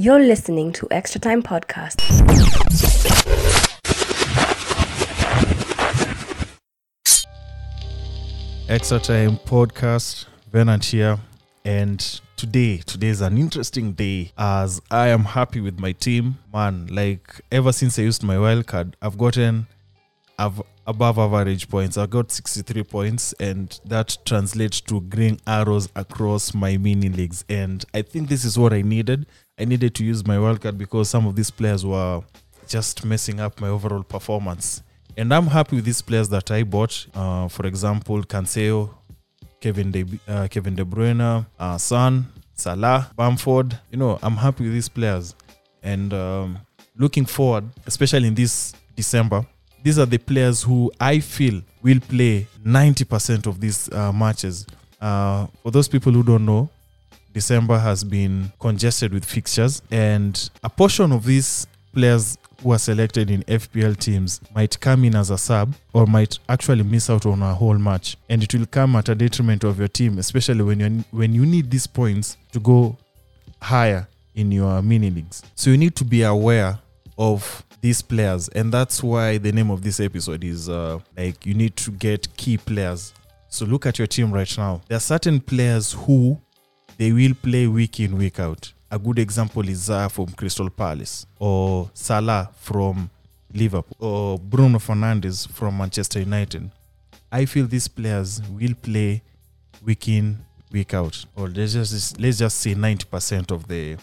[0.00, 1.98] You're listening to Extra Time Podcast.
[8.68, 10.26] Extra Time Podcast.
[10.52, 11.18] Venant here.
[11.64, 11.98] And
[12.36, 16.38] today, today is an interesting day as I am happy with my team.
[16.54, 19.66] Man, like ever since I used my wild card, I've gotten
[20.38, 21.98] av- above average points.
[21.98, 27.44] I got 63 points, and that translates to green arrows across my mini leagues.
[27.48, 29.26] And I think this is what I needed.
[29.60, 32.22] I needed to use my wild card because some of these players were
[32.66, 34.82] just messing up my overall performance.
[35.16, 37.06] And I'm happy with these players that I bought.
[37.14, 38.94] Uh, for example, Cancelo,
[39.60, 43.78] Kevin De, uh, Kevin De Bruyne, uh, Son, Salah, Bamford.
[43.90, 45.34] You know, I'm happy with these players.
[45.82, 46.58] And um,
[46.96, 49.44] looking forward, especially in this December,
[49.82, 54.66] these are the players who I feel will play 90% of these uh, matches.
[55.00, 56.68] Uh, for those people who don't know,
[57.32, 63.30] December has been congested with fixtures, and a portion of these players who are selected
[63.30, 67.42] in FPL teams might come in as a sub or might actually miss out on
[67.42, 70.80] a whole match, and it will come at a detriment of your team, especially when
[70.80, 72.96] you when you need these points to go
[73.62, 75.42] higher in your mini leagues.
[75.54, 76.78] So you need to be aware
[77.18, 81.54] of these players, and that's why the name of this episode is uh, like you
[81.54, 83.12] need to get key players.
[83.48, 84.80] So look at your team right now.
[84.88, 86.38] There are certain players who
[86.96, 88.72] they will play week in week out.
[88.90, 93.10] A good example is Zaha from Crystal Palace, or Salah from
[93.52, 96.70] Liverpool, or Bruno Fernandes from Manchester United.
[97.30, 99.22] I feel these players will play
[99.84, 100.38] week in
[100.72, 103.96] week out, or let's just let's just say ninety percent of the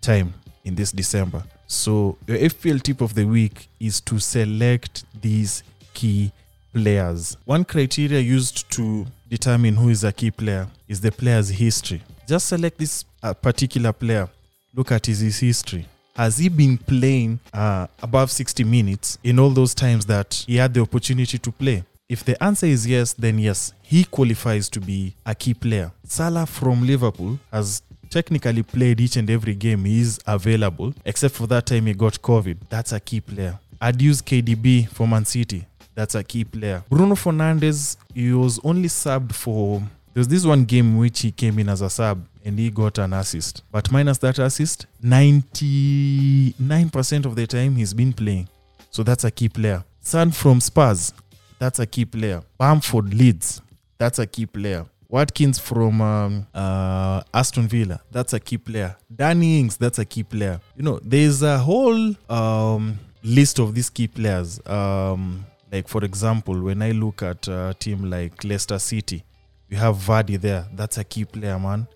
[0.00, 1.42] time in this December.
[1.68, 6.32] So your FPL tip of the week is to select these key
[6.72, 7.36] players.
[7.44, 12.02] One criteria used to determine who is a key player is the player's history.
[12.26, 14.28] Just select this uh, particular player.
[14.74, 15.86] Look at his, his history.
[16.16, 20.72] Has he been playing uh, above 60 minutes in all those times that he had
[20.72, 21.84] the opportunity to play?
[22.08, 25.92] If the answer is yes, then yes, he qualifies to be a key player.
[26.04, 31.46] Salah from Liverpool has technically played each and every game he is available, except for
[31.48, 32.56] that time he got COVID.
[32.68, 33.58] That's a key player.
[33.80, 35.64] I'd use KDB for Man City.
[35.94, 36.82] That's a key player.
[36.88, 39.82] Bruno Fernandes, he was only subbed for.
[40.14, 43.12] There's this one game which he came in as a sub and he got an
[43.12, 43.62] assist.
[43.70, 48.48] But minus that assist, 99% of the time he's been playing.
[48.90, 49.84] So that's a key player.
[50.00, 51.12] Son from Spurs,
[51.58, 52.42] that's a key player.
[52.58, 53.60] Bamford Leeds,
[53.98, 54.86] that's a key player.
[55.10, 58.94] Watkins from um, uh, Aston Villa, that's a key player.
[59.14, 60.60] Danny Ings, that's a key player.
[60.76, 64.60] You know, there's a whole um, list of these key players.
[64.66, 69.24] Um, like, for example, when I look at a team like Leicester City,
[69.70, 70.66] you have Vardy there.
[70.74, 71.86] That's a key player, man.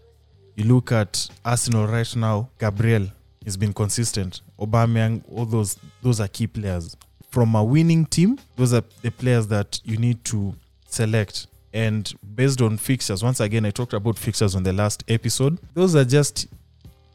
[0.57, 3.09] You look at Arsenal right now, Gabriel
[3.45, 4.41] has been consistent.
[4.59, 6.97] Aubameyang, all those, those are key players.
[7.31, 10.55] From a winning team, those are the players that you need to
[10.87, 15.59] select and based on fixtures once again i talked about fixtures on the last episode.
[15.75, 16.47] Those are just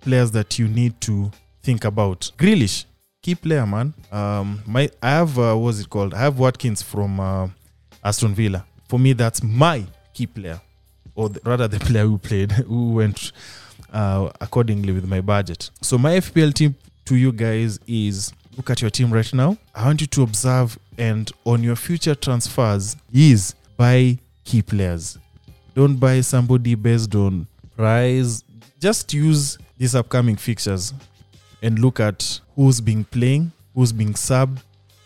[0.01, 1.31] players that you need to
[1.61, 2.31] think about.
[2.37, 2.85] Grealish,
[3.21, 3.93] key player man.
[4.11, 6.13] Um my i have uh, what's it called?
[6.13, 7.47] I have watkins from uh,
[8.03, 8.65] aston villa.
[8.87, 10.61] For me that's my key player
[11.15, 13.31] or the, rather the player who played who went
[13.93, 15.69] uh, accordingly with my budget.
[15.81, 16.75] So my fpl team
[17.05, 19.57] to you guys is look at your team right now.
[19.75, 25.17] I want you to observe and on your future transfers is buy key players.
[25.75, 28.43] Don't buy somebody based on price.
[28.79, 30.93] Just use these upcoming fixtures
[31.61, 34.59] and look at who's been playing, who's being subbed,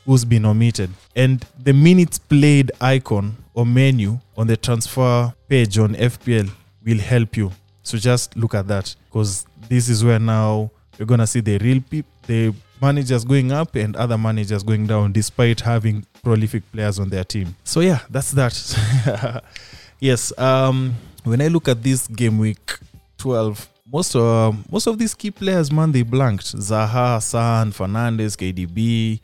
[0.06, 0.92] who's been omitted.
[1.16, 6.50] And the minutes played icon or menu on the transfer page on FPL
[6.86, 7.52] will help you.
[7.82, 10.70] So just look at that because this is where now
[11.02, 15.12] you're gonna see the real people, the managers going up and other managers going down
[15.12, 17.56] despite having prolific players on their team.
[17.64, 19.44] So yeah, that's that.
[20.00, 22.78] yes, um, when I look at this game week
[23.18, 26.56] 12, most uh, most of these key players, man, they blanked.
[26.56, 29.20] Zaha, San, Fernandez, KDB,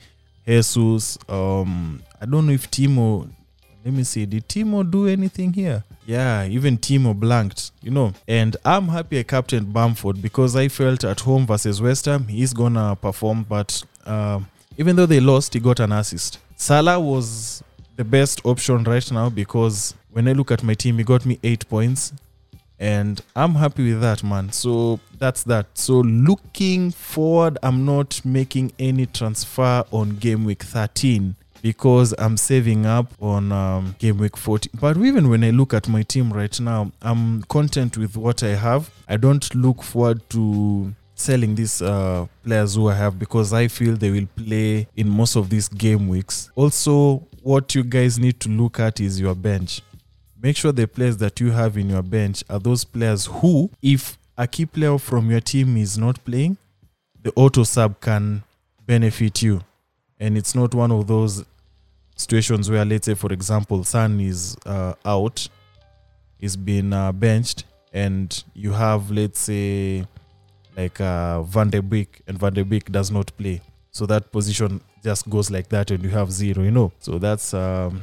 [0.47, 1.19] Jesus.
[1.29, 3.29] Um, I don't know if Timo.
[3.87, 4.25] Let me see.
[4.25, 5.81] Did Timo do anything here?
[6.05, 8.11] Yeah, even Timo blanked, you know.
[8.27, 12.51] And I'm happy I captained Bamford because I felt at home versus West Ham, he's
[12.51, 13.45] gonna perform.
[13.47, 14.41] But uh,
[14.77, 16.39] even though they lost, he got an assist.
[16.57, 17.63] Salah was
[17.95, 21.39] the best option right now because when I look at my team, he got me
[21.41, 22.11] eight points.
[22.79, 24.51] And I'm happy with that, man.
[24.51, 25.67] So that's that.
[25.75, 32.85] So looking forward, I'm not making any transfer on game week 13 because I'm saving
[32.85, 34.71] up on um, game week 14.
[34.79, 38.55] But even when I look at my team right now, I'm content with what I
[38.55, 38.89] have.
[39.05, 43.97] I don't look forward to selling these uh, players who I have because I feel
[43.97, 46.49] they will play in most of these game weeks.
[46.55, 49.81] Also, what you guys need to look at is your bench.
[50.41, 54.17] Make sure the players that you have in your bench are those players who, if
[54.37, 56.55] a key player from your team is not playing,
[57.21, 58.43] the auto sub can
[58.85, 59.59] benefit you.
[60.17, 61.43] And it's not one of those
[62.17, 65.47] situations where, let's say, for example, Son is uh, out,
[66.39, 70.05] is being uh, benched, and you have, let's say,
[70.75, 73.61] like uh, Van de Beek, and Van de Beek does not play.
[73.91, 76.91] So that position just goes like that, and you have zero, you know.
[76.99, 78.01] So that's, um,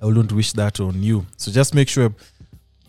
[0.00, 1.26] I wouldn't wish that on you.
[1.36, 2.14] So just make sure,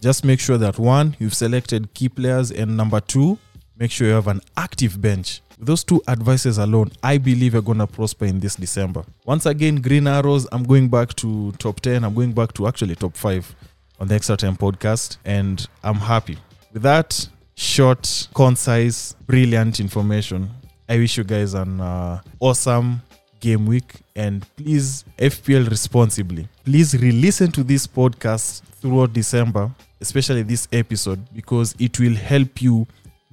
[0.01, 3.38] just make sure that one, you've selected key players, and number two,
[3.79, 5.41] make sure you have an active bench.
[5.59, 9.03] Those two advices alone, I believe you're going to prosper in this December.
[9.25, 12.03] Once again, Green Arrows, I'm going back to top 10.
[12.03, 13.56] I'm going back to actually top 5
[14.00, 16.38] on the Extra Time podcast, and I'm happy.
[16.74, 20.50] With that short, concise, brilliant information,
[20.88, 23.01] I wish you guys an uh, awesome
[23.39, 26.47] game week and please FPL responsibly.
[26.65, 32.62] Please re listen to this podcast throughout December, especially this episode, because it will help
[32.62, 32.88] you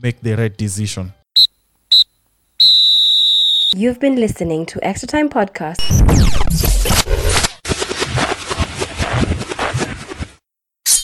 [0.04, 1.14] make the right decision.
[3.74, 6.73] You've been listening to Extra Time Podcast.